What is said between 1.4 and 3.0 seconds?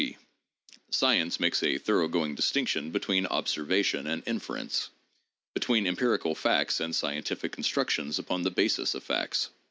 a thoroughgoing distinction